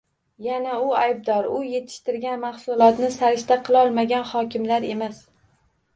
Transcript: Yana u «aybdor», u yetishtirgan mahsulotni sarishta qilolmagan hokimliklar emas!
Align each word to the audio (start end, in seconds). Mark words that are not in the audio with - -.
Yana 0.43 0.71
u 0.85 0.87
«aybdor», 1.01 1.49
u 1.57 1.59
yetishtirgan 1.73 2.41
mahsulotni 2.45 3.11
sarishta 3.19 3.61
qilolmagan 3.69 4.29
hokimliklar 4.31 4.93
emas! 4.95 5.25